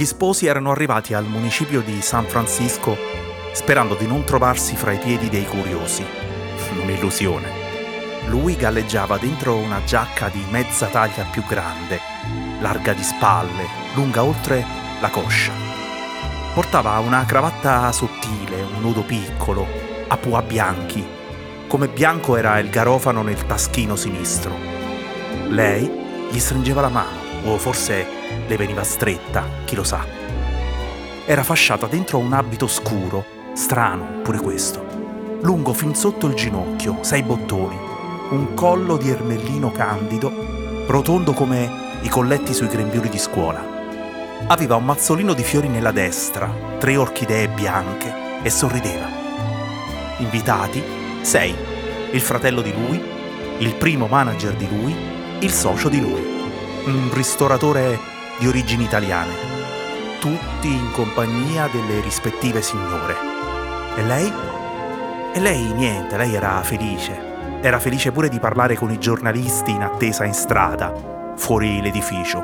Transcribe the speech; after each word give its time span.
Gli 0.00 0.06
sposi 0.06 0.46
erano 0.46 0.70
arrivati 0.70 1.12
al 1.12 1.26
municipio 1.26 1.82
di 1.82 2.00
San 2.00 2.24
Francisco 2.24 2.96
sperando 3.52 3.94
di 3.96 4.06
non 4.06 4.24
trovarsi 4.24 4.74
fra 4.74 4.92
i 4.92 4.98
piedi 4.98 5.28
dei 5.28 5.44
curiosi. 5.44 6.02
Un'illusione. 6.80 7.48
Lui 8.28 8.56
galleggiava 8.56 9.18
dentro 9.18 9.56
una 9.56 9.84
giacca 9.84 10.30
di 10.30 10.42
mezza 10.48 10.86
taglia 10.86 11.24
più 11.24 11.44
grande, 11.44 12.00
larga 12.60 12.94
di 12.94 13.02
spalle, 13.02 13.66
lunga 13.92 14.24
oltre 14.24 14.64
la 15.02 15.10
coscia. 15.10 15.52
Portava 16.54 16.98
una 17.00 17.26
cravatta 17.26 17.92
sottile, 17.92 18.62
un 18.62 18.80
nudo 18.80 19.02
piccolo, 19.02 19.66
a 20.08 20.16
pua 20.16 20.40
bianchi, 20.40 21.06
come 21.66 21.88
bianco 21.88 22.36
era 22.36 22.58
il 22.58 22.70
garofano 22.70 23.20
nel 23.20 23.44
taschino 23.44 23.96
sinistro. 23.96 24.56
Lei 25.48 26.26
gli 26.30 26.38
stringeva 26.38 26.80
la 26.80 26.88
mano, 26.88 27.19
o 27.44 27.56
forse 27.58 28.06
le 28.46 28.56
veniva 28.56 28.82
stretta, 28.82 29.44
chi 29.64 29.74
lo 29.74 29.84
sa. 29.84 30.04
Era 31.24 31.42
fasciata 31.42 31.86
dentro 31.86 32.18
un 32.18 32.32
abito 32.32 32.66
scuro, 32.66 33.24
strano 33.54 34.20
pure 34.22 34.38
questo, 34.38 34.84
lungo 35.42 35.72
fin 35.72 35.94
sotto 35.94 36.26
il 36.26 36.34
ginocchio, 36.34 36.98
sei 37.02 37.22
bottoni, 37.22 37.78
un 38.30 38.54
collo 38.54 38.96
di 38.96 39.10
ermellino 39.10 39.70
candido, 39.70 40.32
rotondo 40.86 41.32
come 41.32 41.68
i 42.02 42.08
colletti 42.08 42.52
sui 42.52 42.68
grembiuli 42.68 43.08
di 43.08 43.18
scuola. 43.18 43.62
Aveva 44.46 44.76
un 44.76 44.84
mazzolino 44.84 45.34
di 45.34 45.42
fiori 45.42 45.68
nella 45.68 45.92
destra, 45.92 46.50
tre 46.78 46.96
orchidee 46.96 47.48
bianche 47.48 48.42
e 48.42 48.50
sorrideva. 48.50 49.06
Invitati, 50.18 50.82
sei, 51.20 51.54
il 52.10 52.20
fratello 52.20 52.62
di 52.62 52.72
lui, 52.72 53.00
il 53.58 53.74
primo 53.74 54.06
manager 54.06 54.54
di 54.54 54.68
lui, 54.68 54.96
il 55.40 55.50
socio 55.52 55.88
di 55.88 56.00
lui, 56.00 56.39
un 56.84 57.10
ristoratore 57.12 57.98
di 58.38 58.46
origini 58.46 58.84
italiane, 58.84 59.32
tutti 60.20 60.68
in 60.68 60.90
compagnia 60.92 61.68
delle 61.68 62.00
rispettive 62.00 62.62
signore. 62.62 63.14
E 63.96 64.02
lei? 64.02 64.32
E 65.32 65.40
lei 65.40 65.72
niente, 65.72 66.16
lei 66.16 66.34
era 66.34 66.60
felice. 66.62 67.28
Era 67.60 67.78
felice 67.78 68.12
pure 68.12 68.28
di 68.28 68.38
parlare 68.38 68.76
con 68.76 68.90
i 68.90 68.98
giornalisti 68.98 69.72
in 69.72 69.82
attesa 69.82 70.24
in 70.24 70.32
strada, 70.32 70.92
fuori 71.36 71.82
l'edificio. 71.82 72.42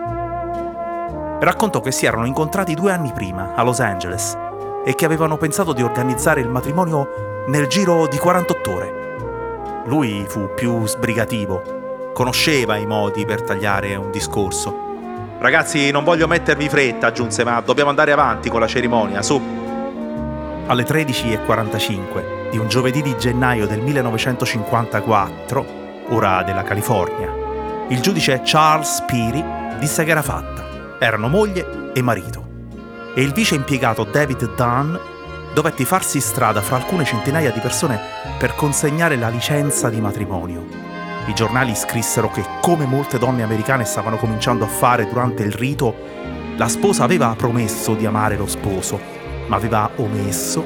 Raccontò 1.41 1.81
che 1.81 1.93
si 1.93 2.07
erano 2.07 2.27
incontrati 2.27 2.75
due 2.75 2.93
anni 2.93 3.13
prima, 3.13 3.55
a 3.55 3.63
Los 3.63 3.81
Angeles, 3.81 4.37
e 4.85 4.95
che 4.95 5.05
avevano 5.05 5.37
pensato 5.37 5.73
di 5.73 5.83
organizzare 5.83 6.41
il 6.41 6.49
matrimonio 6.49 7.45
nel 7.49 7.67
giro 7.67 8.07
di 8.07 8.19
48 8.19 8.71
ore. 8.73 8.95
Lui 9.87 10.25
fu 10.29 10.51
più 10.55 10.87
sbrigativo, 10.87 11.76
conosceva 12.17 12.77
i 12.77 12.87
modi 12.87 13.27
per 13.27 13.43
tagliare 13.43 13.95
un 13.95 14.11
discorso. 14.11 15.37
Ragazzi, 15.39 15.91
non 15.91 16.03
voglio 16.03 16.27
mettervi 16.27 16.67
fretta, 16.67 17.09
aggiunse, 17.09 17.45
ma 17.45 17.61
dobbiamo 17.61 17.91
andare 17.91 18.11
avanti 18.11 18.49
con 18.49 18.59
la 18.59 18.67
cerimonia, 18.67 19.21
su. 19.21 19.39
Alle 20.67 20.83
13.45 20.85 22.49
di 22.51 22.57
un 22.57 22.69
giovedì 22.69 23.03
di 23.03 23.19
gennaio 23.19 23.67
del 23.67 23.83
1954, 23.83 25.67
ora 26.09 26.43
della 26.43 26.63
California, 26.63 27.31
il 27.89 28.01
giudice 28.01 28.41
Charles 28.43 29.05
Peary 29.07 29.79
disse 29.79 30.03
che 30.03 30.11
era 30.11 30.23
fatta. 30.23 30.97
Erano 30.99 31.29
moglie 31.29 31.93
e 31.93 32.01
marito. 32.01 32.47
E 33.15 33.21
il 33.21 33.35
vice 33.35 33.57
impiegato 33.57 34.05
David 34.05 34.55
Dunn 34.55 34.97
dovette 35.53 35.85
farsi 35.85 36.21
strada 36.21 36.63
fra 36.63 36.77
alcune 36.77 37.05
centinaia 37.05 37.51
di 37.51 37.61
persone 37.61 38.01
per 38.39 38.55
consegnare 38.55 39.17
la 39.17 39.29
licenza 39.29 39.91
di 39.91 40.01
matrimonio. 40.01 40.96
I 41.27 41.35
giornali 41.35 41.75
scrissero 41.75 42.31
che, 42.31 42.45
come 42.61 42.87
molte 42.87 43.19
donne 43.19 43.43
americane 43.43 43.85
stavano 43.85 44.17
cominciando 44.17 44.65
a 44.65 44.69
fare 44.69 45.09
durante 45.09 45.43
il 45.43 45.53
rito, 45.53 45.95
la 46.57 46.69
sposa 46.69 47.03
aveva 47.03 47.35
promesso 47.37 47.95
di 47.95 48.07
amare 48.07 48.37
lo 48.37 48.47
sposo, 48.47 49.01
ma 49.49 49.57
aveva 49.57 49.91
omesso 49.97 50.65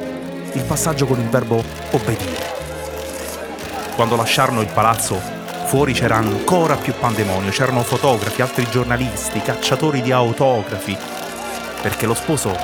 il 0.53 0.63
passaggio 0.65 1.07
con 1.07 1.19
il 1.19 1.29
verbo 1.29 1.63
obbedire. 1.93 2.59
Quando 3.95 4.17
lasciarono 4.17 4.61
il 4.61 4.69
palazzo, 4.69 5.19
fuori 5.65 5.95
c'era 5.95 6.17
ancora 6.17 6.77
più 6.77 6.93
pandemonio, 6.93 7.51
c'erano 7.51 7.83
fotografi, 7.83 8.43
altri 8.43 8.69
giornalisti, 8.69 9.41
cacciatori 9.41 10.03
di 10.03 10.13
autografi, 10.13 10.97
perché 11.81 12.05
lo 12.05 12.15
sposo 12.15 12.55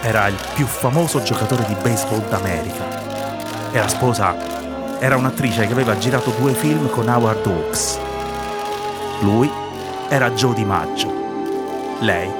era 0.00 0.26
il 0.26 0.38
più 0.54 0.66
famoso 0.66 1.22
giocatore 1.22 1.64
di 1.66 1.76
baseball 1.80 2.28
d'America 2.28 3.70
e 3.70 3.78
la 3.78 3.88
sposa 3.88 4.53
era 5.04 5.18
un'attrice 5.18 5.66
che 5.66 5.72
aveva 5.74 5.98
girato 5.98 6.30
due 6.30 6.54
film 6.54 6.88
con 6.88 7.06
Howard 7.06 7.46
Hawks. 7.46 7.98
Lui 9.20 9.50
era 10.08 10.30
Joe 10.30 10.54
DiMaggio. 10.54 11.12
Lei 12.00 12.32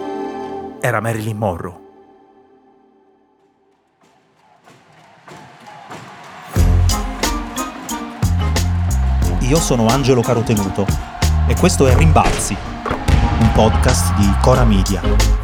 era 0.81 0.99
Marilyn 0.99 1.37
Monroe. 1.37 1.83
Io 9.41 9.57
sono 9.59 9.87
Angelo 9.89 10.23
Carotenuto 10.23 10.87
e 11.47 11.55
questo 11.57 11.87
è 11.87 11.95
Rimbalzi, 11.95 12.57
un 13.41 13.53
podcast 13.53 14.15
di 14.15 14.33
Cora 14.41 14.65
Media. 14.65 15.44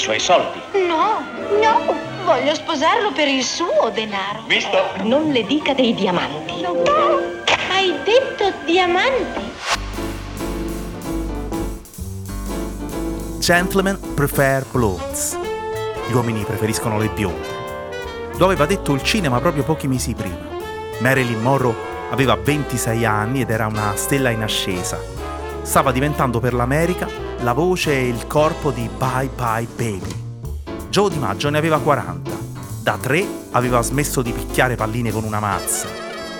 Suoi 0.00 0.18
soldi. 0.18 0.58
No, 0.86 1.22
no, 1.60 1.94
voglio 2.24 2.54
sposarlo 2.54 3.12
per 3.12 3.28
il 3.28 3.44
suo 3.44 3.90
denaro. 3.92 4.42
Visto? 4.46 4.78
Non 5.02 5.30
le 5.30 5.44
dica 5.44 5.74
dei 5.74 5.94
diamanti. 5.94 6.62
No. 6.62 6.82
Hai 7.70 7.94
detto 8.02 8.50
diamanti? 8.64 9.40
Gentlemen 13.38 13.98
prefer 14.14 14.64
blondes. 14.70 15.38
Gli 16.08 16.12
uomini 16.12 16.44
preferiscono 16.44 16.98
le 16.98 17.08
bionde. 17.08 17.58
Lo 18.38 18.46
aveva 18.46 18.64
detto 18.64 18.94
il 18.94 19.02
cinema 19.02 19.38
proprio 19.38 19.64
pochi 19.64 19.86
mesi 19.86 20.14
prima. 20.14 20.48
Marilyn 21.00 21.42
Monroe 21.42 21.74
aveva 22.10 22.36
26 22.36 23.04
anni 23.04 23.42
ed 23.42 23.50
era 23.50 23.66
una 23.66 23.92
stella 23.96 24.30
in 24.30 24.42
ascesa. 24.42 24.98
Stava 25.62 25.92
diventando 25.92 26.40
per 26.40 26.54
l'America 26.54 27.08
la 27.40 27.52
voce 27.52 27.92
e 27.92 28.08
il 28.08 28.26
corpo 28.26 28.70
di 28.70 28.88
Bye 28.96 29.30
Bye 29.34 29.68
Baby. 29.76 30.28
Joe 30.88 31.10
DiMaggio 31.10 31.50
ne 31.50 31.58
aveva 31.58 31.78
40. 31.78 32.30
Da 32.82 32.98
tre 33.00 33.24
aveva 33.52 33.80
smesso 33.82 34.22
di 34.22 34.32
picchiare 34.32 34.74
palline 34.74 35.12
con 35.12 35.24
una 35.24 35.40
mazza. 35.40 35.88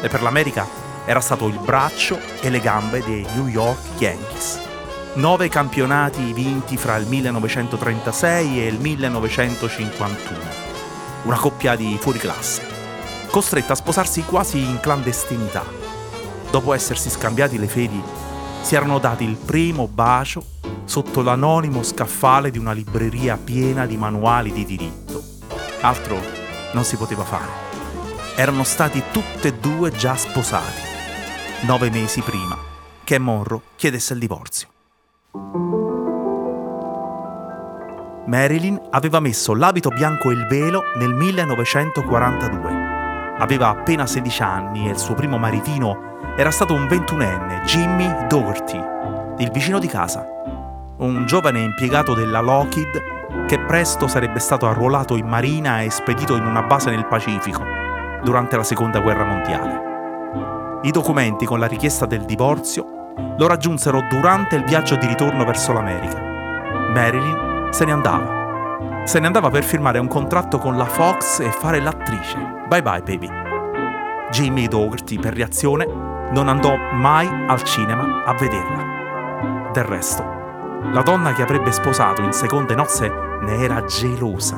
E 0.00 0.08
per 0.08 0.22
l'America 0.22 0.66
era 1.04 1.20
stato 1.20 1.46
il 1.46 1.58
braccio 1.58 2.18
e 2.40 2.50
le 2.50 2.60
gambe 2.60 3.02
dei 3.04 3.26
New 3.34 3.46
York 3.46 3.98
Yankees. 3.98 4.60
Nove 5.14 5.48
campionati 5.48 6.32
vinti 6.32 6.76
fra 6.76 6.96
il 6.96 7.06
1936 7.06 8.60
e 8.60 8.66
il 8.66 8.78
1951 8.78 10.70
una 11.24 11.36
coppia 11.36 11.76
di 11.76 11.98
fuoriclasse, 12.00 12.62
costretta 13.30 13.74
a 13.74 13.76
sposarsi 13.76 14.22
quasi 14.22 14.58
in 14.58 14.80
clandestinità. 14.80 15.64
Dopo 16.50 16.72
essersi 16.72 17.10
scambiati 17.10 17.58
le 17.58 17.68
fedi, 17.68 18.02
si 18.60 18.74
erano 18.74 18.98
dati 18.98 19.24
il 19.24 19.36
primo 19.36 19.88
bacio 19.88 20.44
sotto 20.84 21.22
l'anonimo 21.22 21.82
scaffale 21.82 22.50
di 22.50 22.58
una 22.58 22.72
libreria 22.72 23.36
piena 23.36 23.86
di 23.86 23.96
manuali 23.96 24.52
di 24.52 24.64
diritto. 24.64 25.22
Altro 25.80 26.20
non 26.72 26.84
si 26.84 26.96
poteva 26.96 27.24
fare. 27.24 27.68
Erano 28.36 28.64
stati 28.64 29.02
tutte 29.10 29.48
e 29.48 29.54
due 29.54 29.90
già 29.90 30.16
sposati, 30.16 30.80
nove 31.62 31.90
mesi 31.90 32.20
prima 32.20 32.56
che 33.04 33.18
Monroe 33.18 33.60
chiedesse 33.76 34.12
il 34.12 34.20
divorzio. 34.20 34.68
Marilyn 38.26 38.80
aveva 38.90 39.18
messo 39.18 39.54
l'abito 39.54 39.88
bianco 39.88 40.30
e 40.30 40.34
il 40.34 40.46
velo 40.46 40.82
nel 40.96 41.12
1942. 41.12 42.79
Aveva 43.40 43.68
appena 43.68 44.06
16 44.06 44.42
anni 44.42 44.86
e 44.86 44.90
il 44.90 44.98
suo 44.98 45.14
primo 45.14 45.38
maritino 45.38 46.08
era 46.36 46.50
stato 46.50 46.74
un 46.74 46.86
ventunenne, 46.86 47.62
Jimmy 47.64 48.26
Dougherty, 48.28 48.80
il 49.38 49.50
vicino 49.50 49.78
di 49.78 49.88
casa, 49.88 50.26
un 50.98 51.24
giovane 51.26 51.60
impiegato 51.60 52.14
della 52.14 52.40
Lockheed 52.40 53.46
che 53.46 53.58
presto 53.60 54.06
sarebbe 54.06 54.38
stato 54.38 54.66
arruolato 54.68 55.16
in 55.16 55.26
marina 55.26 55.80
e 55.80 55.90
spedito 55.90 56.36
in 56.36 56.44
una 56.44 56.62
base 56.62 56.90
nel 56.90 57.06
Pacifico 57.06 57.64
durante 58.22 58.56
la 58.56 58.62
Seconda 58.62 59.00
Guerra 59.00 59.24
Mondiale. 59.24 60.78
I 60.82 60.90
documenti 60.90 61.46
con 61.46 61.58
la 61.58 61.66
richiesta 61.66 62.06
del 62.06 62.24
divorzio 62.24 63.14
lo 63.36 63.46
raggiunsero 63.46 64.06
durante 64.08 64.56
il 64.56 64.64
viaggio 64.64 64.96
di 64.96 65.06
ritorno 65.06 65.44
verso 65.44 65.72
l'America. 65.72 66.20
Marilyn 66.92 67.68
se 67.70 67.84
ne 67.84 67.92
andava. 67.92 68.39
Se 69.10 69.18
ne 69.18 69.26
andava 69.26 69.50
per 69.50 69.64
firmare 69.64 69.98
un 69.98 70.06
contratto 70.06 70.58
con 70.58 70.76
la 70.76 70.84
Fox 70.84 71.40
e 71.40 71.50
fare 71.50 71.80
l'attrice. 71.80 72.36
Bye 72.68 72.80
bye 72.80 73.02
baby. 73.02 73.28
Jimmy 74.30 74.68
Dougherty, 74.68 75.18
per 75.18 75.34
reazione, 75.34 75.84
non 76.30 76.46
andò 76.46 76.76
mai 76.92 77.28
al 77.48 77.60
cinema 77.64 78.22
a 78.24 78.32
vederla. 78.34 79.70
Del 79.72 79.82
resto, 79.82 80.22
la 80.92 81.02
donna 81.02 81.32
che 81.32 81.42
avrebbe 81.42 81.72
sposato 81.72 82.22
in 82.22 82.30
seconde 82.30 82.76
nozze 82.76 83.10
ne 83.40 83.56
era 83.56 83.84
gelosa. 83.84 84.56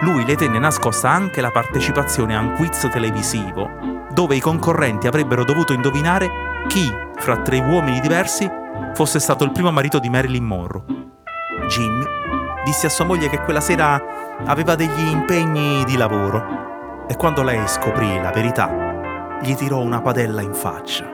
Lui 0.00 0.26
le 0.26 0.34
tenne 0.34 0.58
nascosta 0.58 1.10
anche 1.10 1.40
la 1.40 1.52
partecipazione 1.52 2.34
a 2.34 2.40
un 2.40 2.54
quiz 2.54 2.88
televisivo 2.90 3.70
dove 4.10 4.34
i 4.34 4.40
concorrenti 4.40 5.06
avrebbero 5.06 5.44
dovuto 5.44 5.72
indovinare 5.72 6.28
chi, 6.66 6.92
fra 7.14 7.36
tre 7.36 7.60
uomini 7.60 8.00
diversi, 8.00 8.50
fosse 8.92 9.20
stato 9.20 9.44
il 9.44 9.52
primo 9.52 9.70
marito 9.70 10.00
di 10.00 10.10
Marilyn 10.10 10.44
Monroe. 10.44 10.84
Jimmy 11.68 12.21
disse 12.64 12.86
a 12.86 12.90
sua 12.90 13.04
moglie 13.04 13.28
che 13.28 13.40
quella 13.40 13.60
sera 13.60 14.38
aveva 14.44 14.74
degli 14.74 15.08
impegni 15.08 15.84
di 15.84 15.96
lavoro 15.96 17.06
e 17.08 17.16
quando 17.16 17.42
lei 17.42 17.66
scoprì 17.66 18.20
la 18.20 18.30
verità, 18.30 19.40
gli 19.42 19.54
tirò 19.54 19.80
una 19.80 20.00
padella 20.00 20.40
in 20.40 20.54
faccia. 20.54 21.04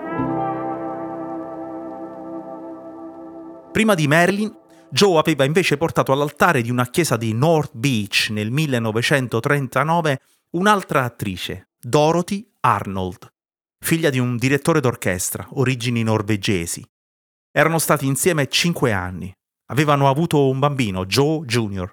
Prima 3.73 3.95
di 3.95 4.07
Marilyn, 4.07 4.55
Joe 4.91 5.19
aveva 5.19 5.45
invece 5.45 5.77
portato 5.77 6.13
all'altare 6.13 6.63
di 6.63 6.71
una 6.71 6.87
chiesa 6.87 7.17
di 7.17 7.33
North 7.35 7.73
Beach 7.75 8.29
nel 8.31 8.51
1939 8.51 10.21
un'altra 10.51 11.05
attrice, 11.05 11.69
Dorothy 11.79 12.51
Arnold, 12.61 13.29
figlia 13.79 14.11
di 14.11 14.19
un 14.19 14.37
direttore 14.37 14.81
d'orchestra, 14.81 15.47
origini 15.53 16.03
norvegesi. 16.03 16.85
Erano 17.51 17.79
stati 17.79 18.07
insieme 18.07 18.49
cinque 18.49 18.93
anni. 18.93 19.33
Avevano 19.71 20.09
avuto 20.09 20.49
un 20.49 20.59
bambino, 20.59 21.05
Joe 21.05 21.45
Jr. 21.45 21.91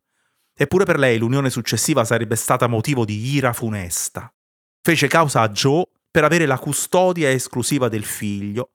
Eppure 0.57 0.85
per 0.85 0.97
lei 0.97 1.17
l'unione 1.17 1.49
successiva 1.49 2.05
sarebbe 2.05 2.35
stata 2.35 2.67
motivo 2.67 3.03
di 3.03 3.33
ira 3.33 3.51
funesta. 3.51 4.33
Fece 4.81 5.07
causa 5.07 5.41
a 5.41 5.49
Joe 5.49 5.83
per 6.09 6.23
avere 6.23 6.45
la 6.45 6.57
custodia 6.57 7.29
esclusiva 7.29 7.89
del 7.89 8.05
figlio 8.05 8.69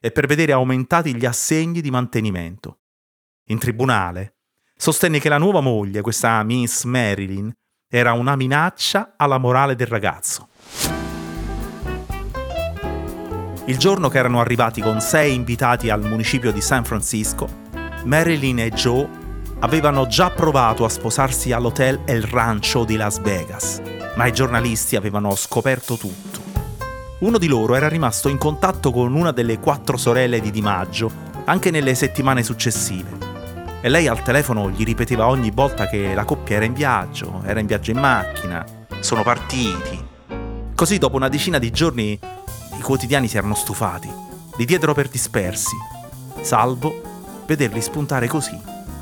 e 0.00 0.12
per 0.12 0.26
vedere 0.26 0.52
aumentati 0.52 1.16
gli 1.16 1.24
assegni 1.24 1.80
di 1.80 1.90
mantenimento. 1.90 2.78
In 3.48 3.58
tribunale 3.58 4.36
sostenne 4.76 5.18
che 5.18 5.28
la 5.28 5.38
nuova 5.38 5.60
moglie, 5.60 6.02
questa 6.02 6.40
Miss 6.44 6.84
Marilyn, 6.84 7.52
era 7.88 8.12
una 8.12 8.36
minaccia 8.36 9.14
alla 9.16 9.38
morale 9.38 9.74
del 9.74 9.86
ragazzo. 9.88 10.48
Il 13.64 13.78
giorno 13.78 14.08
che 14.08 14.18
erano 14.18 14.38
arrivati 14.38 14.80
con 14.80 15.00
sei 15.00 15.34
invitati 15.34 15.90
al 15.90 16.02
municipio 16.02 16.52
di 16.52 16.60
San 16.60 16.84
Francisco, 16.84 17.64
Marilyn 18.06 18.60
e 18.60 18.70
Joe 18.70 19.08
avevano 19.58 20.06
già 20.06 20.30
provato 20.30 20.84
a 20.84 20.88
sposarsi 20.88 21.50
all'hotel 21.50 22.02
El 22.04 22.22
Rancho 22.22 22.84
di 22.84 22.94
Las 22.94 23.20
Vegas, 23.20 23.82
ma 24.14 24.26
i 24.26 24.32
giornalisti 24.32 24.94
avevano 24.94 25.34
scoperto 25.34 25.96
tutto. 25.96 26.40
Uno 27.20 27.36
di 27.36 27.48
loro 27.48 27.74
era 27.74 27.88
rimasto 27.88 28.28
in 28.28 28.38
contatto 28.38 28.92
con 28.92 29.12
una 29.12 29.32
delle 29.32 29.58
quattro 29.58 29.96
sorelle 29.96 30.40
di 30.40 30.52
Di 30.52 30.62
Maggio 30.62 31.10
anche 31.46 31.72
nelle 31.72 31.96
settimane 31.96 32.44
successive. 32.44 33.24
E 33.80 33.88
lei 33.88 34.06
al 34.06 34.22
telefono 34.22 34.70
gli 34.70 34.84
ripeteva 34.84 35.26
ogni 35.26 35.50
volta 35.50 35.88
che 35.88 36.14
la 36.14 36.24
coppia 36.24 36.56
era 36.56 36.64
in 36.64 36.74
viaggio, 36.74 37.42
era 37.44 37.58
in 37.58 37.66
viaggio 37.66 37.90
in 37.90 37.98
macchina, 37.98 38.64
sono 39.00 39.24
partiti. 39.24 40.04
Così 40.76 40.98
dopo 40.98 41.16
una 41.16 41.28
decina 41.28 41.58
di 41.58 41.72
giorni 41.72 42.12
i 42.12 42.82
quotidiani 42.82 43.26
si 43.26 43.36
erano 43.36 43.54
stufati, 43.54 44.08
li 44.58 44.64
diedero 44.64 44.94
per 44.94 45.08
dispersi, 45.08 45.74
salvo 46.40 47.14
vederli 47.46 47.80
spuntare 47.80 48.26
così, 48.26 48.58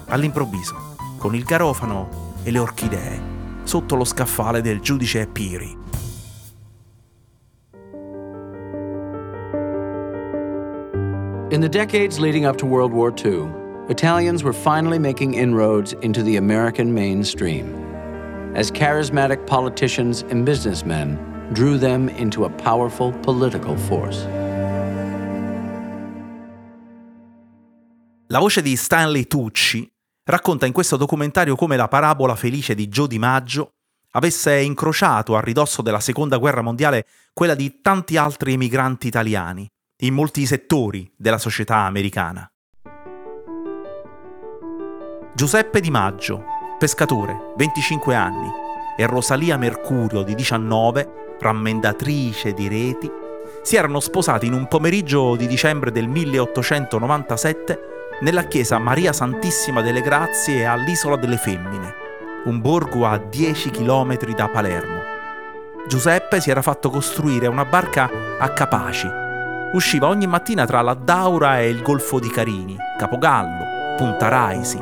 all'improvviso, 0.06 0.96
con 1.18 1.34
il 1.34 1.44
garofano 1.44 2.32
e 2.42 2.50
le 2.50 2.58
orchidee, 2.58 3.22
sotto 3.64 3.96
lo 3.96 4.04
scaffale 4.04 4.60
del 4.60 4.80
giudice 4.80 5.26
Piri. 5.26 5.82
In 11.50 11.60
the 11.60 11.68
decades 11.68 12.18
leading 12.18 12.46
up 12.46 12.56
to 12.56 12.66
World 12.66 12.92
War 12.92 13.12
II, 13.12 13.48
Italians 13.88 14.42
were 14.42 14.54
finally 14.54 14.98
making 14.98 15.34
inroads 15.34 15.94
into 16.00 16.22
the 16.22 16.36
American 16.36 16.92
mainstream 16.92 17.84
as 18.54 18.70
charismatic 18.70 19.46
politicians 19.46 20.22
and 20.30 20.46
businessmen 20.46 21.18
drew 21.52 21.76
them 21.76 22.08
into 22.08 22.44
a 22.44 22.50
powerful 22.50 23.12
political 23.22 23.76
force. 23.76 24.26
La 28.34 28.40
voce 28.40 28.62
di 28.62 28.74
Stanley 28.74 29.28
Tucci 29.28 29.88
racconta 30.24 30.66
in 30.66 30.72
questo 30.72 30.96
documentario 30.96 31.54
come 31.54 31.76
la 31.76 31.86
parabola 31.86 32.34
felice 32.34 32.74
di 32.74 32.88
Joe 32.88 33.06
Di 33.06 33.20
Maggio 33.20 33.74
avesse 34.10 34.58
incrociato 34.58 35.36
a 35.36 35.40
ridosso 35.40 35.82
della 35.82 36.00
seconda 36.00 36.38
guerra 36.38 36.60
mondiale 36.60 37.06
quella 37.32 37.54
di 37.54 37.78
tanti 37.80 38.16
altri 38.16 38.54
emigranti 38.54 39.06
italiani, 39.06 39.70
in 39.98 40.14
molti 40.14 40.46
settori 40.46 41.08
della 41.16 41.38
società 41.38 41.82
americana. 41.82 42.50
Giuseppe 45.32 45.78
Di 45.78 45.92
Maggio, 45.92 46.44
pescatore, 46.76 47.52
25 47.56 48.16
anni, 48.16 48.50
e 48.96 49.06
Rosalia 49.06 49.56
Mercurio, 49.56 50.24
di 50.24 50.34
19, 50.34 51.36
rammendatrice 51.38 52.52
di 52.52 52.66
reti, 52.66 53.08
si 53.62 53.76
erano 53.76 54.00
sposati 54.00 54.46
in 54.46 54.54
un 54.54 54.66
pomeriggio 54.66 55.36
di 55.36 55.46
dicembre 55.46 55.92
del 55.92 56.08
1897 56.08 57.92
nella 58.24 58.44
chiesa 58.44 58.78
Maria 58.78 59.12
Santissima 59.12 59.82
delle 59.82 60.00
Grazie 60.00 60.64
all'Isola 60.64 61.16
delle 61.16 61.36
Femmine, 61.36 61.94
un 62.46 62.58
borgo 62.62 63.06
a 63.06 63.18
10 63.18 63.68
km 63.68 64.16
da 64.34 64.48
Palermo. 64.48 65.02
Giuseppe 65.86 66.40
si 66.40 66.48
era 66.48 66.62
fatto 66.62 66.88
costruire 66.88 67.48
una 67.48 67.66
barca 67.66 68.10
a 68.38 68.48
Capaci. 68.48 69.06
Usciva 69.74 70.08
ogni 70.08 70.26
mattina 70.26 70.64
tra 70.64 70.80
la 70.80 70.94
Daura 70.94 71.60
e 71.60 71.68
il 71.68 71.82
Golfo 71.82 72.18
di 72.18 72.30
Carini, 72.30 72.78
Capogallo, 72.96 73.94
Punta 73.98 74.28
Raisi. 74.28 74.80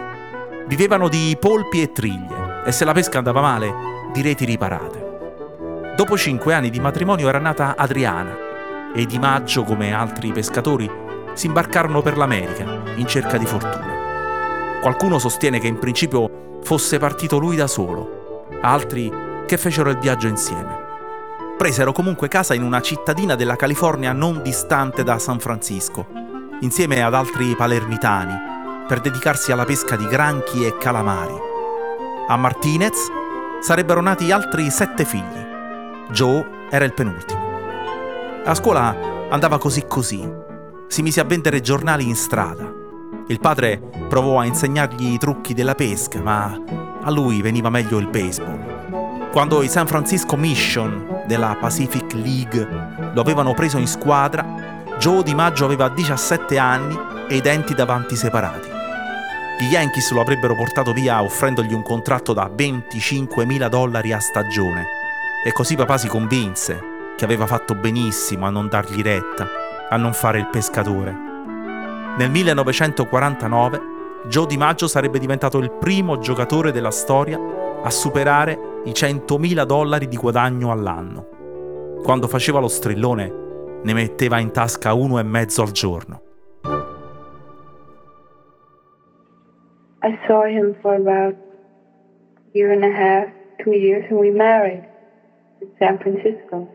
Vivevano 0.69 1.09
di 1.09 1.37
polpi 1.41 1.83
e 1.83 1.91
triglie 1.91 2.63
e 2.65 2.71
se 2.71 2.85
la 2.85 2.93
pesca 2.93 3.19
andava 3.19 3.41
male, 3.41 3.75
di 4.13 4.23
reti 4.23 4.45
riparate. 4.45 5.95
Dopo 5.97 6.17
cinque 6.17 6.55
anni 6.55 6.71
di 6.71 6.79
matrimonio 6.79 7.29
era 7.29 7.41
nata 7.41 7.75
Adriana 7.77 8.37
e 8.95 9.05
Di 9.05 9.19
Maggio, 9.19 9.65
come 9.65 9.93
altri 9.93 10.31
pescatori, 10.31 11.02
si 11.35 11.47
imbarcarono 11.47 12.03
per 12.03 12.17
l'America 12.17 12.65
in 12.97 13.07
cerca 13.07 13.37
di 13.37 13.47
fortuna. 13.47 14.81
Qualcuno 14.81 15.19
sostiene 15.19 15.59
che 15.59 15.67
in 15.67 15.79
principio 15.79 16.59
fosse 16.62 16.99
partito 16.99 17.39
lui 17.39 17.57
da 17.57 17.67
solo, 17.67 18.47
altri 18.61 19.12
che 19.47 19.57
fecero 19.57 19.91
il 19.91 19.99
viaggio 19.99 20.27
insieme. 20.27 20.81
Presero 21.57 21.93
comunque 21.93 22.29
casa 22.29 22.55
in 22.55 22.62
una 22.62 22.81
cittadina 22.81 23.35
della 23.37 23.57
California 23.57 24.12
non 24.12 24.43
distante 24.43 25.05
da 25.05 25.19
San 25.19 25.39
Francisco, 25.39 26.07
insieme 26.61 27.03
ad 27.03 27.15
altri 27.15 27.55
palermitani, 27.55 28.35
per 28.89 29.01
dedicarsi 29.01 29.53
alla 29.53 29.65
pesca 29.65 29.97
di 29.97 30.07
granchi 30.07 30.65
e 30.67 30.77
calamari. 30.77 31.35
A 32.27 32.37
Martinez 32.37 33.07
sarebbero 33.61 34.01
nati 34.01 34.33
altri 34.33 34.71
sette 34.71 35.05
figli. 35.05 35.51
Joe 36.11 36.67
era 36.71 36.85
il 36.85 36.93
penultimo. 36.93 37.41
A 38.45 38.55
scuola 38.55 38.97
andava 39.31 39.59
così 39.59 39.85
così, 39.87 40.29
si 40.93 41.01
mise 41.01 41.21
a 41.21 41.25
vendere 41.25 41.63
giornali 41.63 42.07
in 42.07 42.15
strada. 42.15 42.71
Il 43.29 43.41
padre 43.41 43.81
provò 44.11 44.39
a 44.39 44.45
insegnargli 44.45 45.15
i 45.15 45.17
trucchi 45.17 45.55
della 45.55 45.75
pesca, 45.75 46.21
ma 46.21 46.55
a 47.01 47.11
lui 47.11 47.41
veniva 47.41 47.71
meglio 47.71 47.97
il 47.97 48.11
baseball. 48.11 49.31
Quando 49.31 49.63
i 49.63 49.69
San 49.69 49.87
Francisco 49.87 50.37
Mission 50.37 51.23
della 51.27 51.57
Pacific 51.59 52.13
League 52.13 52.69
lo 53.15 53.23
avevano 53.23 53.55
preso 53.55 53.79
in 53.79 53.87
squadra, 53.87 54.85
Joe 54.99 55.23
Di 55.23 55.35
Maggio 55.35 55.65
aveva 55.65 55.89
17 55.89 56.59
anni 56.59 56.99
e 57.27 57.37
i 57.37 57.41
denti 57.41 57.73
davanti 57.73 58.15
separati. 58.15 58.69
Gli 59.61 59.73
Yankees 59.73 60.11
lo 60.11 60.21
avrebbero 60.21 60.55
portato 60.55 60.93
via 60.93 61.23
offrendogli 61.23 61.73
un 61.73 61.83
contratto 61.83 62.35
da 62.35 62.51
25 62.55 63.47
mila 63.47 63.69
dollari 63.69 64.13
a 64.13 64.21
stagione. 64.21 64.85
E 65.43 65.53
così 65.53 65.75
papà 65.75 65.97
si 65.97 66.09
convinse 66.09 66.79
che 67.17 67.25
aveva 67.25 67.47
fatto 67.47 67.75
benissimo 67.75 68.45
a 68.45 68.51
non 68.51 68.69
dargli 68.69 69.01
retta 69.01 69.62
a 69.93 69.97
non 69.97 70.13
fare 70.13 70.39
il 70.39 70.49
pescatore. 70.49 71.13
Nel 72.19 72.31
1949 72.31 73.81
Joe 74.29 74.47
DiMaggio 74.47 74.87
sarebbe 74.87 75.19
diventato 75.19 75.59
il 75.59 75.71
primo 75.71 76.19
giocatore 76.19 76.73
della 76.73 76.91
storia 76.91 77.39
a 77.83 77.91
superare 77.91 78.81
i 78.85 78.91
100.000 78.91 79.65
dollari 79.65 80.09
di 80.09 80.17
guadagno 80.17 80.71
all'anno. 80.71 81.41
quando 82.03 82.27
faceva 82.27 82.59
lo 82.59 82.69
strillone 82.69 83.41
ne 83.83 83.93
metteva 83.95 84.39
in 84.39 84.51
tasca 84.51 84.93
uno 84.93 85.19
e 85.19 85.23
mezzo 85.23 85.63
al 85.63 85.71
giorno. 85.71 86.21
I 90.03 90.19
saw 90.27 90.45
him 90.45 90.75
for 90.81 90.95
about 90.95 91.35
a 91.35 92.59
year 92.59 92.73
and 92.73 92.83
a 92.83 92.91
half, 92.91 93.29
two 93.63 93.73
years, 93.73 94.05
and 94.11 94.19
we 94.19 94.31
married 94.31 94.85
in 95.61 95.69
San 95.79 95.99
Francisco. 95.99 96.69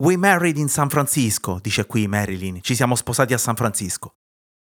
We 0.00 0.16
married 0.16 0.58
in 0.58 0.68
San 0.68 0.88
Francisco, 0.88 1.58
dice 1.60 1.84
qui 1.84 2.06
Marilyn, 2.06 2.62
ci 2.62 2.76
siamo 2.76 2.94
sposati 2.94 3.32
a 3.32 3.38
San 3.38 3.56
Francisco. 3.56 4.14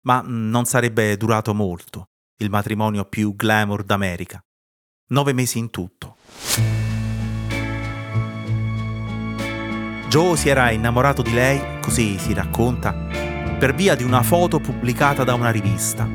Ma 0.07 0.23
mm, 0.23 0.49
non 0.49 0.65
sarebbe 0.65 1.19
durato 1.19 1.53
molto, 1.53 2.07
il 2.39 2.49
matrimonio 2.49 3.05
più 3.05 3.37
glamour 3.37 3.83
d'America. 3.83 4.43
Nove 5.09 5.35
mesi 5.35 5.59
in 5.59 5.69
tutto. 5.69 6.17
Joe 10.09 10.37
si 10.39 10.49
era 10.49 10.71
innamorato 10.71 11.21
di 11.21 11.35
lei, 11.35 11.79
così 11.83 12.19
si 12.19 12.33
racconta, 12.33 12.95
per 13.59 13.75
via 13.75 13.95
di 13.95 14.05
una 14.05 14.23
foto 14.23 14.61
pubblicata 14.61 15.25
da 15.25 15.35
una 15.35 15.51
rivista. 15.51 16.09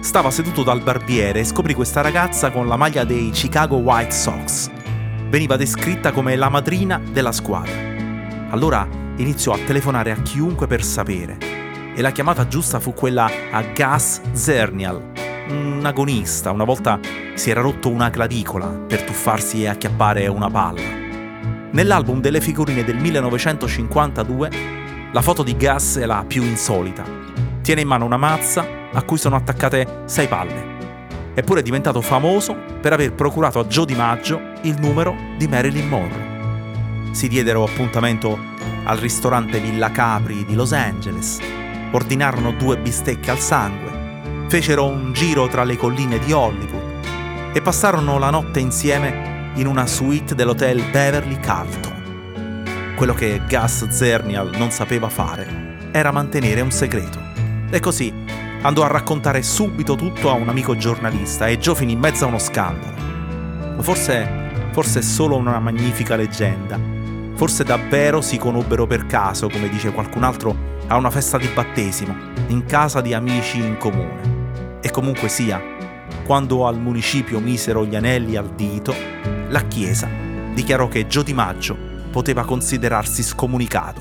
Stava 0.00 0.30
seduto 0.30 0.62
dal 0.62 0.82
barbiere 0.82 1.40
e 1.40 1.44
scoprì 1.44 1.74
questa 1.74 2.00
ragazza 2.00 2.50
con 2.50 2.66
la 2.68 2.76
maglia 2.76 3.04
dei 3.04 3.28
Chicago 3.32 3.76
White 3.76 4.14
Sox. 4.14 4.70
Veniva 5.28 5.56
descritta 5.56 6.10
come 6.10 6.36
la 6.36 6.48
madrina 6.48 6.98
della 6.98 7.32
squadra. 7.32 7.85
Allora 8.50 8.86
iniziò 9.16 9.52
a 9.52 9.58
telefonare 9.58 10.12
a 10.12 10.22
chiunque 10.22 10.66
per 10.66 10.82
sapere. 10.84 11.36
E 11.94 12.00
la 12.00 12.12
chiamata 12.12 12.46
giusta 12.46 12.78
fu 12.78 12.92
quella 12.92 13.28
a 13.50 13.62
Gus 13.62 14.20
Zernial, 14.32 15.12
un 15.48 15.82
agonista. 15.84 16.52
Una 16.52 16.64
volta 16.64 17.00
si 17.34 17.50
era 17.50 17.60
rotto 17.60 17.88
una 17.88 18.10
clavicola 18.10 18.66
per 18.66 19.02
tuffarsi 19.02 19.62
e 19.62 19.68
acchiappare 19.68 20.26
una 20.28 20.48
palla. 20.48 21.04
Nell'album 21.72 22.20
delle 22.20 22.40
figurine 22.40 22.84
del 22.84 22.96
1952, 22.96 24.50
la 25.12 25.22
foto 25.22 25.42
di 25.42 25.56
Gus 25.56 25.96
è 25.96 26.06
la 26.06 26.24
più 26.26 26.42
insolita. 26.42 27.04
Tiene 27.62 27.80
in 27.80 27.88
mano 27.88 28.04
una 28.04 28.16
mazza 28.16 28.64
a 28.92 29.02
cui 29.02 29.18
sono 29.18 29.34
attaccate 29.34 30.02
sei 30.04 30.28
palle. 30.28 30.74
Eppure 31.34 31.60
è 31.60 31.62
diventato 31.64 32.00
famoso 32.00 32.56
per 32.80 32.92
aver 32.92 33.12
procurato 33.12 33.58
a 33.58 33.64
Joe 33.64 33.86
DiMaggio 33.86 34.40
il 34.62 34.76
numero 34.78 35.14
di 35.36 35.48
Marilyn 35.48 35.88
Monroe 35.88 36.25
si 37.16 37.28
diedero 37.28 37.64
appuntamento 37.64 38.38
al 38.84 38.98
ristorante 38.98 39.58
Villa 39.58 39.90
Capri 39.90 40.44
di 40.44 40.54
Los 40.54 40.74
Angeles, 40.74 41.38
ordinarono 41.90 42.52
due 42.52 42.76
bistecche 42.76 43.30
al 43.30 43.38
sangue, 43.38 44.44
fecero 44.48 44.84
un 44.84 45.14
giro 45.14 45.48
tra 45.48 45.64
le 45.64 45.78
colline 45.78 46.18
di 46.18 46.32
Hollywood 46.32 47.54
e 47.54 47.62
passarono 47.62 48.18
la 48.18 48.28
notte 48.28 48.60
insieme 48.60 49.50
in 49.54 49.66
una 49.66 49.86
suite 49.86 50.34
dell'hotel 50.34 50.82
Beverly 50.90 51.40
Carlton. 51.40 52.92
Quello 52.96 53.14
che 53.14 53.40
Gus 53.48 53.88
Zernial 53.88 54.50
non 54.58 54.70
sapeva 54.70 55.08
fare 55.08 55.88
era 55.92 56.12
mantenere 56.12 56.60
un 56.60 56.70
segreto. 56.70 57.18
E 57.70 57.80
così 57.80 58.12
andò 58.60 58.84
a 58.84 58.88
raccontare 58.88 59.42
subito 59.42 59.94
tutto 59.94 60.28
a 60.28 60.34
un 60.34 60.50
amico 60.50 60.76
giornalista 60.76 61.46
e 61.46 61.56
Joe 61.56 61.76
finì 61.76 61.92
in 61.92 61.98
mezzo 61.98 62.26
a 62.26 62.28
uno 62.28 62.38
scandalo. 62.38 63.80
Forse, 63.80 64.68
forse 64.72 64.98
è 64.98 65.02
solo 65.02 65.36
una 65.36 65.58
magnifica 65.58 66.14
leggenda, 66.14 66.94
Forse 67.36 67.64
davvero 67.64 68.22
si 68.22 68.38
conobbero 68.38 68.86
per 68.86 69.04
caso, 69.04 69.50
come 69.50 69.68
dice 69.68 69.92
qualcun 69.92 70.22
altro, 70.22 70.56
a 70.86 70.96
una 70.96 71.10
festa 71.10 71.36
di 71.36 71.46
battesimo, 71.48 72.16
in 72.48 72.64
casa 72.64 73.02
di 73.02 73.12
amici 73.12 73.58
in 73.58 73.76
comune. 73.76 74.78
E 74.80 74.90
comunque 74.90 75.28
sia, 75.28 75.62
quando 76.24 76.66
al 76.66 76.78
municipio 76.78 77.38
misero 77.38 77.84
gli 77.84 77.94
anelli 77.94 78.36
al 78.36 78.54
dito, 78.54 78.94
la 79.48 79.60
Chiesa 79.68 80.08
dichiarò 80.54 80.88
che 80.88 81.06
Gio 81.06 81.22
Di 81.22 81.34
Maggio 81.34 81.76
poteva 82.10 82.42
considerarsi 82.46 83.22
scomunicato. 83.22 84.00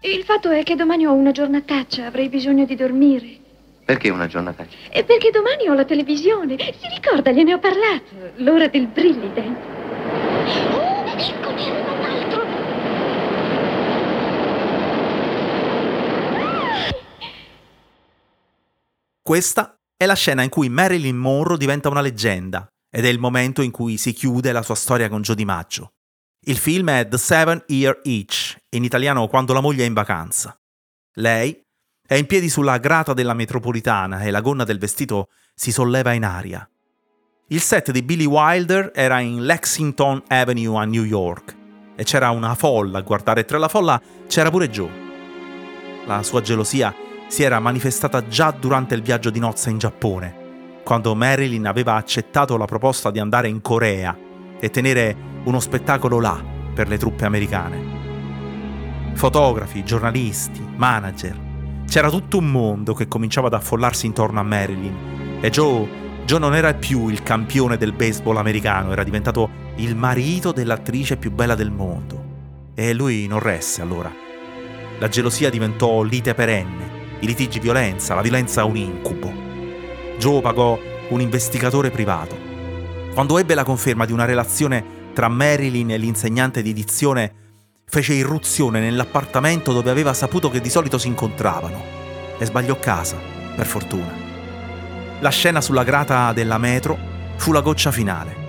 Il 0.00 0.24
fatto 0.24 0.50
è 0.50 0.62
che 0.62 0.76
domani 0.76 1.06
ho 1.06 1.14
una 1.14 1.32
giornataccia, 1.32 2.04
avrei 2.04 2.28
bisogno 2.28 2.66
di 2.66 2.74
dormire. 2.76 3.38
Perché 3.86 4.10
una 4.10 4.26
giornataccia? 4.26 4.76
E 4.90 5.04
perché 5.04 5.30
domani 5.30 5.68
ho 5.68 5.72
la 5.72 5.86
televisione. 5.86 6.56
Si 6.58 6.86
ricorda, 6.92 7.30
gliene 7.30 7.54
ho 7.54 7.58
parlato. 7.58 8.32
L'ora 8.36 8.68
del 8.68 8.88
Brilliant. 8.88 9.75
Oh, 10.72 11.04
eccone 11.16 11.62
arriva 11.70 11.92
un 11.92 12.04
altro! 12.04 12.46
Questa 19.22 19.76
è 19.96 20.06
la 20.06 20.14
scena 20.14 20.42
in 20.42 20.50
cui 20.50 20.68
Marilyn 20.68 21.16
Monroe 21.16 21.58
diventa 21.58 21.88
una 21.88 22.00
leggenda 22.00 22.66
ed 22.88 23.04
è 23.04 23.08
il 23.08 23.18
momento 23.18 23.62
in 23.62 23.70
cui 23.70 23.96
si 23.96 24.12
chiude 24.12 24.52
la 24.52 24.62
sua 24.62 24.74
storia 24.74 25.08
con 25.08 25.22
Joe 25.22 25.34
DiMaggio. 25.34 25.92
Il 26.46 26.58
film 26.58 26.90
è 26.90 27.08
The 27.08 27.18
Seven 27.18 27.64
Year 27.66 28.00
Itch, 28.04 28.56
in 28.70 28.84
italiano 28.84 29.26
Quando 29.26 29.52
la 29.52 29.60
moglie 29.60 29.82
è 29.82 29.86
in 29.86 29.94
vacanza. 29.94 30.56
Lei 31.14 31.60
è 32.06 32.14
in 32.14 32.26
piedi 32.26 32.48
sulla 32.48 32.78
grata 32.78 33.14
della 33.14 33.34
metropolitana 33.34 34.20
e 34.20 34.30
la 34.30 34.40
gonna 34.40 34.62
del 34.62 34.78
vestito 34.78 35.28
si 35.54 35.72
solleva 35.72 36.12
in 36.12 36.24
aria. 36.24 36.68
Il 37.48 37.60
set 37.60 37.92
di 37.92 38.02
Billy 38.02 38.24
Wilder 38.24 38.90
era 38.92 39.20
in 39.20 39.44
Lexington 39.44 40.20
Avenue 40.26 40.76
a 40.78 40.84
New 40.84 41.04
York 41.04 41.54
e 41.94 42.02
c'era 42.02 42.30
una 42.30 42.56
folla 42.56 42.98
a 42.98 43.02
guardare 43.02 43.44
tra 43.44 43.56
la 43.56 43.68
folla 43.68 44.02
c'era 44.26 44.50
pure 44.50 44.68
Joe. 44.68 44.90
La 46.06 46.24
sua 46.24 46.40
gelosia 46.40 46.92
si 47.28 47.44
era 47.44 47.60
manifestata 47.60 48.26
già 48.26 48.50
durante 48.50 48.96
il 48.96 49.02
viaggio 49.02 49.30
di 49.30 49.38
nozze 49.38 49.70
in 49.70 49.78
Giappone, 49.78 50.80
quando 50.82 51.14
Marilyn 51.14 51.68
aveva 51.68 51.94
accettato 51.94 52.56
la 52.56 52.64
proposta 52.64 53.12
di 53.12 53.20
andare 53.20 53.46
in 53.46 53.60
Corea 53.60 54.18
e 54.58 54.68
tenere 54.70 55.16
uno 55.44 55.60
spettacolo 55.60 56.18
là 56.18 56.42
per 56.74 56.88
le 56.88 56.98
truppe 56.98 57.26
americane. 57.26 59.14
Fotografi, 59.14 59.84
giornalisti, 59.84 60.66
manager. 60.74 61.38
C'era 61.86 62.10
tutto 62.10 62.38
un 62.38 62.50
mondo 62.50 62.92
che 62.92 63.06
cominciava 63.06 63.46
ad 63.46 63.54
affollarsi 63.54 64.06
intorno 64.06 64.40
a 64.40 64.42
Marilyn 64.42 65.38
e 65.40 65.48
Joe 65.48 66.05
Joe 66.26 66.40
non 66.40 66.56
era 66.56 66.74
più 66.74 67.08
il 67.08 67.22
campione 67.22 67.76
del 67.76 67.92
baseball 67.92 68.36
americano, 68.38 68.90
era 68.90 69.04
diventato 69.04 69.48
il 69.76 69.94
marito 69.94 70.50
dell'attrice 70.50 71.16
più 71.16 71.30
bella 71.30 71.54
del 71.54 71.70
mondo. 71.70 72.24
E 72.74 72.92
lui 72.92 73.28
non 73.28 73.38
resse 73.38 73.80
allora. 73.80 74.12
La 74.98 75.06
gelosia 75.06 75.50
diventò 75.50 76.02
lite 76.02 76.34
perenne, 76.34 77.18
i 77.20 77.26
litigi 77.26 77.60
violenza, 77.60 78.16
la 78.16 78.22
violenza 78.22 78.64
un 78.64 78.76
incubo. 78.76 79.32
Joe 80.18 80.40
pagò 80.40 80.76
un 81.10 81.20
investigatore 81.20 81.92
privato. 81.92 82.36
Quando 83.14 83.38
ebbe 83.38 83.54
la 83.54 83.62
conferma 83.62 84.04
di 84.04 84.12
una 84.12 84.24
relazione 84.24 84.84
tra 85.12 85.28
Marilyn 85.28 85.92
e 85.92 85.96
l'insegnante 85.96 86.60
di 86.60 86.72
dizione, 86.72 87.32
fece 87.84 88.14
irruzione 88.14 88.80
nell'appartamento 88.80 89.72
dove 89.72 89.90
aveva 89.90 90.12
saputo 90.12 90.50
che 90.50 90.60
di 90.60 90.70
solito 90.70 90.98
si 90.98 91.06
incontravano 91.06 91.80
e 92.36 92.44
sbagliò 92.44 92.76
casa, 92.80 93.16
per 93.54 93.66
fortuna. 93.66 94.25
La 95.20 95.30
scena 95.30 95.62
sulla 95.62 95.82
grata 95.82 96.34
della 96.34 96.58
metro 96.58 96.98
fu 97.36 97.50
la 97.50 97.62
goccia 97.62 97.90
finale. 97.90 98.44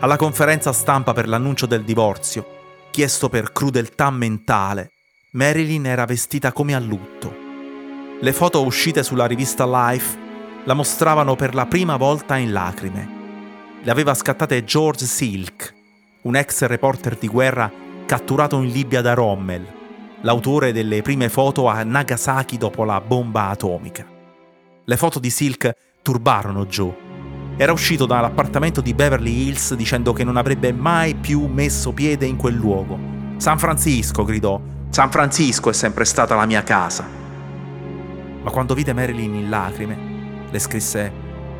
Alla 0.00 0.16
conferenza 0.16 0.72
stampa 0.72 1.12
per 1.12 1.28
l'annuncio 1.28 1.66
del 1.66 1.84
divorzio, 1.84 2.88
chiesto 2.90 3.28
per 3.28 3.52
crudeltà 3.52 4.10
mentale, 4.10 4.90
Marilyn 5.32 5.86
era 5.86 6.04
vestita 6.04 6.50
come 6.50 6.74
a 6.74 6.80
lutto. 6.80 7.32
Le 8.20 8.32
foto 8.32 8.64
uscite 8.64 9.04
sulla 9.04 9.26
rivista 9.26 9.66
Life 9.66 10.18
la 10.64 10.74
mostravano 10.74 11.36
per 11.36 11.54
la 11.54 11.66
prima 11.66 11.96
volta 11.96 12.36
in 12.36 12.50
lacrime. 12.50 13.08
Le 13.80 13.90
aveva 13.92 14.14
scattate 14.14 14.64
George 14.64 15.04
Silk, 15.06 15.72
un 16.22 16.34
ex 16.34 16.64
reporter 16.64 17.16
di 17.16 17.28
guerra 17.28 17.70
catturato 18.04 18.60
in 18.60 18.70
Libia 18.70 19.00
da 19.00 19.14
Rommel, 19.14 19.64
l'autore 20.22 20.72
delle 20.72 21.02
prime 21.02 21.28
foto 21.28 21.68
a 21.68 21.84
Nagasaki 21.84 22.58
dopo 22.58 22.82
la 22.82 23.00
bomba 23.00 23.50
atomica. 23.50 24.17
Le 24.88 24.96
foto 24.96 25.18
di 25.18 25.28
Silk 25.28 25.70
turbarono 26.00 26.64
Joe. 26.64 26.96
Era 27.58 27.72
uscito 27.72 28.06
dall'appartamento 28.06 28.80
di 28.80 28.94
Beverly 28.94 29.46
Hills 29.46 29.74
dicendo 29.74 30.14
che 30.14 30.24
non 30.24 30.38
avrebbe 30.38 30.72
mai 30.72 31.14
più 31.14 31.44
messo 31.44 31.92
piede 31.92 32.24
in 32.24 32.36
quel 32.36 32.54
luogo. 32.54 32.98
San 33.36 33.58
Francisco, 33.58 34.24
gridò. 34.24 34.58
San 34.88 35.10
Francisco 35.10 35.68
è 35.68 35.74
sempre 35.74 36.06
stata 36.06 36.34
la 36.34 36.46
mia 36.46 36.62
casa. 36.62 37.06
Ma 38.42 38.50
quando 38.50 38.72
vide 38.72 38.94
Marilyn 38.94 39.34
in 39.34 39.50
lacrime, 39.50 40.46
le 40.50 40.58
scrisse: 40.58 41.12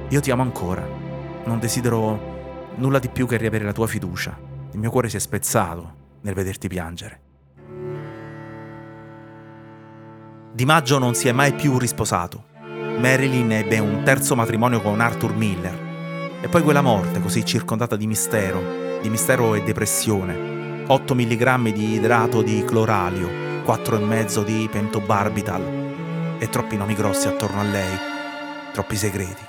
Io 0.08 0.20
ti 0.20 0.30
amo 0.30 0.40
ancora. 0.40 0.88
Non 1.44 1.58
desidero 1.58 2.73
nulla 2.76 2.99
di 2.99 3.11
più 3.11 3.26
che 3.26 3.37
riavere 3.37 3.66
la 3.66 3.75
tua 3.75 3.87
fiducia. 3.87 4.38
Il 4.73 4.78
mio 4.78 4.88
cuore 4.88 5.11
si 5.11 5.16
è 5.16 5.20
spezzato 5.20 5.97
nel 6.23 6.32
vederti 6.32 6.66
piangere. 6.68 7.20
Di 10.50 10.64
Maggio 10.64 10.99
non 10.99 11.12
si 11.12 11.28
è 11.28 11.32
mai 11.32 11.52
più 11.52 11.76
risposato. 11.76 12.48
Marilyn 12.99 13.52
ebbe 13.52 13.78
un 13.78 14.02
terzo 14.02 14.35
matrimonio 14.35 14.81
con 14.81 15.00
Arthur 15.00 15.33
Miller. 15.33 15.87
E 16.40 16.49
poi 16.49 16.62
quella 16.62 16.81
morte 16.81 17.21
così 17.21 17.45
circondata 17.45 17.95
di 17.95 18.09
mistero, 18.09 18.99
di 19.00 19.09
mistero 19.09 19.55
e 19.55 19.62
depressione. 19.62 20.85
8 20.85 21.14
mg 21.14 21.71
di 21.71 21.93
idrato 21.93 22.43
di 22.43 22.64
cloralio, 22.64 23.28
4,5 23.64 24.45
di 24.45 24.69
pentobarbital 24.71 26.37
e 26.40 26.49
troppi 26.49 26.76
nomi 26.76 26.95
grossi 26.95 27.28
attorno 27.28 27.61
a 27.61 27.64
lei, 27.64 27.99
troppi 28.73 28.97
segreti. 28.97 29.47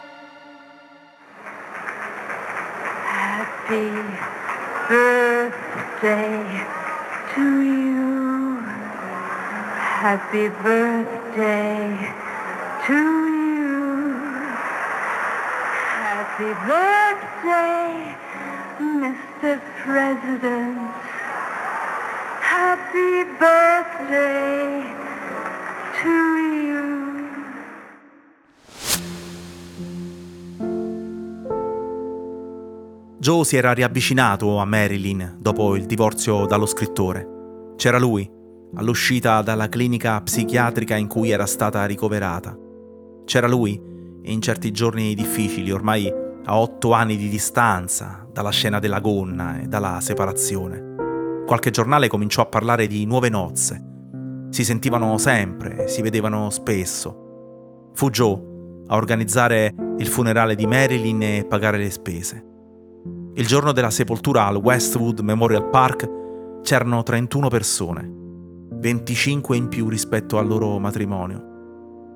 Happy 3.67 3.89
birthday 4.87 6.65
to 7.33 7.41
you. 7.41 8.59
Happy 10.01 10.49
birthday 10.61 12.13
to 12.85 12.93
you. 12.93 13.38
Happy 16.19 16.51
birthday, 16.67 18.13
Mr. 18.77 19.61
President. 19.85 20.77
Happy 22.41 23.23
birthday 23.39 24.83
to 26.01 26.09
you. 26.09 27.27
Joe 33.17 33.45
si 33.45 33.55
era 33.55 33.71
riavvicinato 33.71 34.57
a 34.57 34.65
Marilyn 34.65 35.37
dopo 35.39 35.77
il 35.77 35.85
divorzio 35.85 36.45
dallo 36.45 36.65
scrittore. 36.65 37.75
C'era 37.77 37.97
lui, 37.97 38.29
all'uscita 38.75 39.41
dalla 39.41 39.69
clinica 39.69 40.19
psichiatrica 40.19 40.97
in 40.97 41.07
cui 41.07 41.29
era 41.29 41.45
stata 41.45 41.85
ricoverata. 41.85 42.57
C'era 43.23 43.47
lui, 43.47 43.88
in 44.31 44.41
certi 44.41 44.71
giorni 44.71 45.15
difficili, 45.15 45.71
ormai 45.71 46.11
a 46.45 46.59
otto 46.59 46.93
anni 46.93 47.17
di 47.17 47.29
distanza 47.29 48.25
dalla 48.31 48.49
scena 48.49 48.79
della 48.79 48.99
gonna 48.99 49.59
e 49.59 49.67
dalla 49.67 49.99
separazione. 50.01 51.43
Qualche 51.45 51.71
giornale 51.71 52.07
cominciò 52.07 52.43
a 52.43 52.47
parlare 52.47 52.87
di 52.87 53.05
nuove 53.05 53.29
nozze. 53.29 53.83
Si 54.49 54.63
sentivano 54.63 55.17
sempre, 55.17 55.87
si 55.87 56.01
vedevano 56.01 56.49
spesso. 56.49 57.91
Fu 57.93 58.09
Joe 58.09 58.47
a 58.87 58.95
organizzare 58.95 59.73
il 59.97 60.07
funerale 60.07 60.55
di 60.55 60.65
Marilyn 60.65 61.21
e 61.21 61.45
pagare 61.47 61.77
le 61.77 61.89
spese. 61.89 62.45
Il 63.33 63.45
giorno 63.45 63.71
della 63.71 63.91
sepoltura 63.91 64.45
al 64.45 64.55
Westwood 64.55 65.19
Memorial 65.19 65.69
Park 65.69 66.61
c'erano 66.61 67.03
31 67.03 67.47
persone, 67.47 68.11
25 68.71 69.55
in 69.55 69.67
più 69.67 69.87
rispetto 69.87 70.37
al 70.37 70.47
loro 70.47 70.77
matrimonio. 70.79 71.48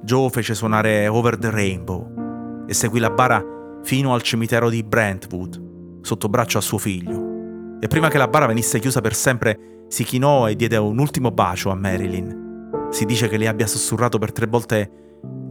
Joe 0.04 0.30
fece 0.30 0.54
suonare 0.54 1.08
Over 1.08 1.38
the 1.38 1.50
Rainbow 1.50 2.66
e 2.68 2.74
seguì 2.74 3.00
la 3.00 3.10
bara 3.10 3.42
fino 3.84 4.14
al 4.14 4.22
cimitero 4.22 4.70
di 4.70 4.84
Brentwood, 4.84 6.02
sotto 6.02 6.28
braccio 6.28 6.58
a 6.58 6.62
suo 6.62 6.78
figlio. 6.78 7.78
E 7.80 7.88
prima 7.88 8.10
che 8.10 8.18
la 8.18 8.28
bara 8.28 8.46
venisse 8.46 8.80
chiusa 8.80 9.00
per 9.00 9.14
sempre, 9.14 9.86
si 9.88 10.04
chinò 10.04 10.50
e 10.50 10.56
diede 10.56 10.76
un 10.76 11.00
ultimo 11.00 11.32
bacio 11.32 11.70
a 11.70 11.76
Marilyn. 11.76 12.90
Si 12.90 13.06
dice 13.06 13.30
che 13.30 13.38
le 13.38 13.48
abbia 13.48 13.66
sussurrato 13.66 14.18
per 14.18 14.34
tre 14.34 14.46
volte 14.46 14.92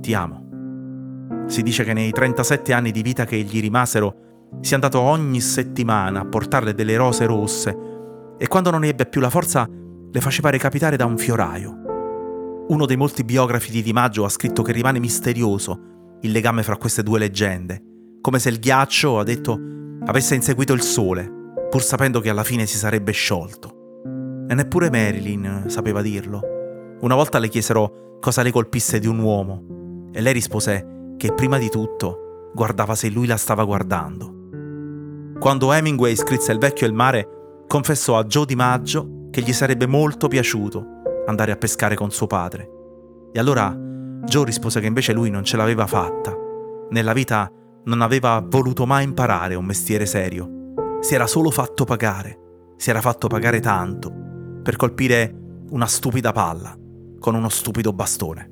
Ti 0.00 0.14
amo. 0.14 1.44
Si 1.47 1.62
dice 1.62 1.85
che 1.85 1.94
nei 1.94 2.11
37 2.11 2.75
anni 2.75 2.90
di 2.90 3.02
vita 3.02 3.25
che 3.25 3.38
gli 3.38 3.61
rimasero 3.61 4.14
sia 4.61 4.75
andato 4.75 5.00
ogni 5.00 5.40
settimana 5.40 6.21
a 6.21 6.26
portarle 6.26 6.75
delle 6.75 6.97
rose 6.97 7.25
rosse 7.25 7.76
e 8.37 8.49
quando 8.49 8.71
non 8.71 8.85
ebbe 8.85 9.06
più 9.06 9.21
la 9.21 9.30
forza 9.30 9.66
le 10.11 10.21
faceva 10.21 10.50
recapitare 10.50 10.97
da 10.97 11.06
un 11.06 11.16
fioraio. 11.16 11.92
Uno 12.73 12.87
dei 12.87 12.97
molti 12.97 13.23
biografi 13.23 13.71
di 13.71 13.83
Di 13.83 13.93
Maggio 13.93 14.25
ha 14.25 14.31
scritto 14.31 14.62
che 14.62 14.73
rimane 14.73 14.99
misterioso 14.99 16.17
il 16.23 16.31
legame 16.31 16.62
fra 16.62 16.79
queste 16.79 17.02
due 17.02 17.19
leggende, 17.19 17.83
come 18.23 18.38
se 18.38 18.49
il 18.49 18.59
ghiaccio, 18.59 19.19
ha 19.19 19.25
detto, 19.25 19.61
avesse 20.07 20.37
inseguito 20.37 20.73
il 20.73 20.81
sole, 20.81 21.31
pur 21.69 21.83
sapendo 21.83 22.21
che 22.21 22.31
alla 22.31 22.45
fine 22.45 22.64
si 22.64 22.79
sarebbe 22.79 23.12
sciolto. 23.12 24.47
E 24.49 24.55
neppure 24.55 24.91
Marilyn 24.91 25.64
sapeva 25.67 26.00
dirlo. 26.00 26.41
Una 27.02 27.14
volta 27.14 27.38
le 27.38 27.50
chiesero 27.50 28.17
cosa 28.21 28.41
le 28.41 28.50
colpisse 28.50 28.99
di 28.99 29.07
un 29.07 29.19
uomo 29.19 30.09
e 30.11 30.23
lei 30.23 30.33
rispose 30.33 31.14
che 31.19 31.35
prima 31.35 31.59
di 31.59 31.69
tutto 31.69 32.50
guardava 32.55 32.95
se 32.95 33.11
lui 33.11 33.26
la 33.26 33.37
stava 33.37 33.64
guardando. 33.64 34.33
Quando 35.38 35.75
Hemingway 35.75 36.17
scrisse 36.17 36.52
Il 36.52 36.59
vecchio 36.59 36.87
e 36.87 36.88
il 36.88 36.95
mare, 36.95 37.29
confessò 37.67 38.17
a 38.17 38.25
Joe 38.25 38.47
Di 38.47 38.57
Maggio 38.57 39.29
che 39.31 39.43
gli 39.43 39.52
sarebbe 39.52 39.87
molto 39.87 40.26
piaciuto 40.26 40.92
andare 41.26 41.52
a 41.52 41.57
pescare 41.57 41.95
con 41.95 42.11
suo 42.11 42.26
padre. 42.26 42.69
E 43.32 43.39
allora 43.39 43.75
Joe 44.25 44.45
rispose 44.45 44.80
che 44.80 44.87
invece 44.87 45.13
lui 45.13 45.30
non 45.30 45.45
ce 45.45 45.56
l'aveva 45.56 45.87
fatta. 45.87 46.37
Nella 46.91 47.13
vita 47.13 47.50
non 47.85 48.00
aveva 48.00 48.45
voluto 48.45 48.87
mai 48.87 49.04
imparare 49.04 49.54
un 49.54 49.65
mestiere 49.65 50.06
serio. 50.06 50.75
Si 51.00 51.15
era 51.15 51.26
solo 51.26 51.50
fatto 51.50 51.85
pagare. 51.85 52.39
Si 52.76 52.91
era 52.91 53.00
fatto 53.00 53.26
pagare 53.26 53.61
tanto 53.61 54.13
per 54.63 54.76
colpire 54.76 55.35
una 55.71 55.87
stupida 55.87 56.32
palla 56.32 56.76
con 57.19 57.35
uno 57.35 57.49
stupido 57.49 57.93
bastone. 57.93 58.51